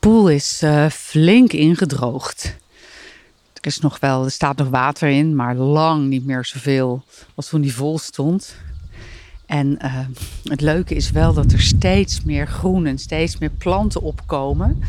poel 0.00 0.30
is 0.30 0.62
uh, 0.62 0.88
flink 0.88 1.52
ingedroogd. 1.52 2.44
Er, 3.52 3.66
is 3.66 3.80
nog 3.80 3.98
wel, 3.98 4.24
er 4.24 4.30
staat 4.30 4.56
nog 4.56 4.68
water 4.68 5.08
in, 5.08 5.36
maar 5.36 5.54
lang 5.54 6.08
niet 6.08 6.24
meer 6.24 6.44
zoveel 6.44 7.04
als 7.34 7.48
toen 7.48 7.60
die 7.60 7.74
vol 7.74 7.98
stond. 7.98 8.56
En 9.46 9.78
uh, 9.84 9.98
het 10.44 10.60
leuke 10.60 10.94
is 10.94 11.10
wel 11.10 11.32
dat 11.34 11.52
er 11.52 11.60
steeds 11.60 12.22
meer 12.22 12.46
groen 12.46 12.86
en 12.86 12.98
steeds 12.98 13.38
meer 13.38 13.50
planten 13.50 14.00
opkomen 14.00 14.82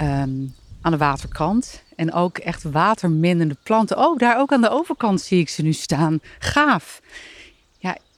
um, 0.00 0.54
aan 0.80 0.92
de 0.92 0.96
waterkant. 0.96 1.82
En 1.96 2.12
ook 2.12 2.38
echt 2.38 2.62
waterminnende 2.62 3.56
planten. 3.62 3.98
Oh, 3.98 4.18
daar 4.18 4.38
ook 4.38 4.52
aan 4.52 4.60
de 4.60 4.70
overkant 4.70 5.20
zie 5.20 5.40
ik 5.40 5.48
ze 5.48 5.62
nu 5.62 5.72
staan. 5.72 6.20
Gaaf. 6.38 7.00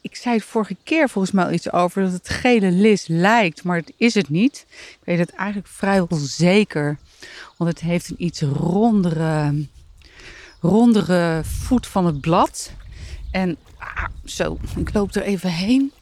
Ik 0.07 0.17
zei 0.17 0.35
het 0.35 0.45
vorige 0.45 0.77
keer 0.83 1.09
volgens 1.09 1.35
mij 1.35 1.45
al 1.45 1.53
iets 1.53 1.73
over 1.73 2.03
dat 2.03 2.13
het 2.13 2.29
gele 2.29 2.71
lis 2.71 3.07
lijkt, 3.07 3.63
maar 3.63 3.77
het 3.77 3.93
is 3.97 4.15
het 4.15 4.29
niet. 4.29 4.67
Ik 4.71 4.99
weet 5.05 5.19
het 5.19 5.31
eigenlijk 5.31 5.69
vrijwel 5.69 6.19
zeker. 6.19 6.99
Want 7.57 7.71
het 7.71 7.81
heeft 7.81 8.11
een 8.11 8.25
iets 8.25 8.41
rondere, 8.41 9.67
rondere 10.61 11.41
voet 11.45 11.87
van 11.87 12.07
het 12.07 12.21
blad. 12.21 12.73
En 13.31 13.57
ah, 13.79 14.05
zo, 14.25 14.59
ik 14.77 14.95
loop 14.95 15.15
er 15.15 15.23
even 15.23 15.51
heen. 15.51 15.93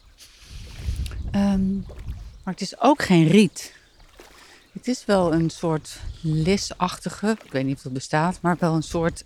Um, 1.34 1.84
maar 2.42 2.54
het 2.54 2.62
is 2.62 2.80
ook 2.80 3.02
geen 3.02 3.26
riet. 3.26 3.74
Het 4.72 4.88
is 4.88 5.04
wel 5.04 5.32
een 5.32 5.50
soort 5.50 6.00
lisachtige, 6.20 7.36
ik 7.44 7.52
weet 7.52 7.64
niet 7.64 7.76
of 7.76 7.82
het 7.82 7.92
bestaat, 7.92 8.38
maar 8.40 8.56
wel 8.58 8.74
een 8.74 8.82
soort, 8.82 9.24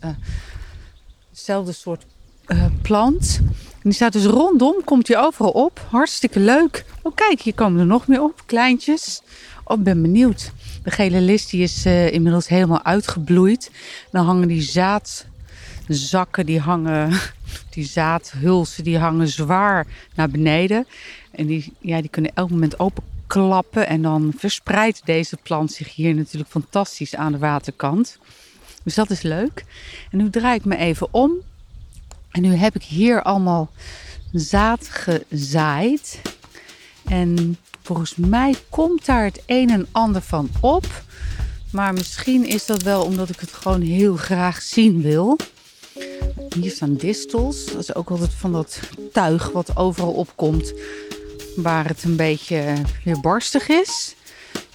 hetzelfde 1.30 1.73
soort 1.73 2.07
uh, 2.47 2.66
plant. 2.83 3.41
Die 3.88 3.97
staat 3.97 4.12
dus 4.12 4.24
rondom, 4.24 4.74
komt 4.84 5.09
hij 5.09 5.19
overal 5.19 5.51
op. 5.51 5.87
Hartstikke 5.91 6.41
leuk. 6.41 6.84
Oh 7.02 7.15
kijk, 7.15 7.41
hier 7.41 7.55
komen 7.55 7.80
er 7.80 7.87
nog 7.87 8.06
meer 8.06 8.23
op, 8.23 8.42
kleintjes. 8.46 9.23
Oh, 9.65 9.79
ik 9.79 9.84
ben 9.84 10.02
benieuwd. 10.02 10.52
De 10.83 10.91
gele 10.91 11.21
list 11.21 11.51
die 11.51 11.63
is 11.63 11.87
uh, 11.87 12.13
inmiddels 12.13 12.48
helemaal 12.48 12.85
uitgebloeid. 12.85 13.71
Dan 14.10 14.24
hangen 14.24 14.48
die 14.48 14.63
zaadzakken, 14.63 16.46
die 16.46 16.60
hangen, 16.60 17.13
die 17.74 17.85
zaadhulsen, 17.85 18.85
die 18.85 18.98
hangen 18.98 19.29
zwaar 19.29 19.87
naar 20.15 20.30
beneden. 20.30 20.87
En 21.30 21.46
die, 21.46 21.73
ja, 21.80 22.01
die 22.01 22.10
kunnen 22.10 22.30
elk 22.35 22.51
moment 22.51 22.79
openklappen. 22.79 23.87
En 23.87 24.02
dan 24.02 24.32
verspreidt 24.37 25.01
deze 25.04 25.37
plant 25.43 25.73
zich 25.73 25.95
hier 25.95 26.15
natuurlijk 26.15 26.51
fantastisch 26.51 27.16
aan 27.16 27.32
de 27.32 27.38
waterkant. 27.38 28.18
Dus 28.82 28.95
dat 28.95 29.10
is 29.10 29.23
leuk. 29.23 29.65
En 30.10 30.18
nu 30.18 30.30
draai 30.30 30.57
ik 30.57 30.65
me 30.65 30.76
even 30.76 31.09
om. 31.10 31.32
En 32.30 32.43
nu 32.43 32.54
heb 32.54 32.74
ik 32.74 32.82
hier 32.82 33.23
allemaal 33.23 33.71
zaad 34.32 34.88
gezaaid. 34.88 36.21
En 37.04 37.59
volgens 37.82 38.15
mij 38.16 38.54
komt 38.68 39.07
daar 39.07 39.24
het 39.24 39.43
een 39.46 39.70
en 39.70 39.87
ander 39.93 40.23
van 40.23 40.51
op. 40.60 40.87
Maar 41.73 41.93
misschien 41.93 42.46
is 42.46 42.66
dat 42.66 42.82
wel 42.82 43.02
omdat 43.02 43.29
ik 43.29 43.40
het 43.40 43.52
gewoon 43.52 43.80
heel 43.80 44.16
graag 44.16 44.62
zien 44.62 45.02
wil. 45.02 45.37
Hier 46.60 46.70
staan 46.70 46.95
distels. 46.95 47.65
Dat 47.66 47.80
is 47.80 47.95
ook 47.95 48.10
altijd 48.10 48.35
van 48.35 48.52
dat 48.52 48.80
tuig 49.13 49.51
wat 49.51 49.76
overal 49.76 50.13
opkomt. 50.13 50.73
Waar 51.57 51.87
het 51.88 52.04
een 52.04 52.16
beetje 52.16 52.74
weer 53.04 53.20
barstig 53.20 53.68
is. 53.68 54.15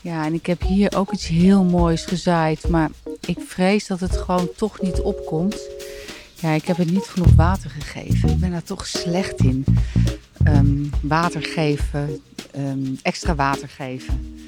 Ja, 0.01 0.25
en 0.25 0.33
ik 0.33 0.45
heb 0.45 0.61
hier 0.61 0.97
ook 0.97 1.11
iets 1.11 1.27
heel 1.27 1.63
moois 1.63 2.05
gezaaid. 2.05 2.67
Maar 2.69 2.89
ik 3.19 3.38
vrees 3.47 3.88
dat 3.88 3.99
het 3.99 4.17
gewoon 4.17 4.49
toch 4.55 4.81
niet 4.81 5.01
opkomt. 5.01 5.69
Ja, 6.44 6.52
ik 6.52 6.66
heb 6.66 6.77
het 6.77 6.91
niet 6.91 7.05
genoeg 7.05 7.36
water 7.36 7.69
gegeven. 7.69 8.30
Ik 8.30 8.39
ben 8.39 8.52
daar 8.52 8.63
toch 8.63 8.86
slecht 8.86 9.39
in. 9.39 9.66
Um, 10.47 10.89
water 11.02 11.44
geven, 11.44 12.22
um, 12.58 12.97
extra 13.02 13.35
water 13.35 13.69
geven. 13.69 14.39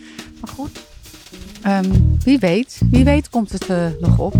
Maar 0.42 0.50
goed, 0.50 0.80
um, 1.66 2.18
wie 2.24 2.40
weet, 2.40 2.82
wie 2.92 3.04
weet 3.04 3.30
komt 3.30 3.52
het 3.52 3.70
uh, 3.70 3.88
nog 4.00 4.20
op. 4.20 4.36